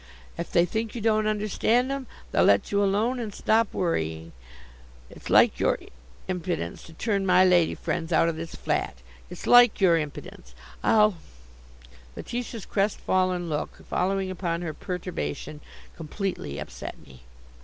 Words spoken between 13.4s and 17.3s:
look, following upon her perturbation, completely upset me.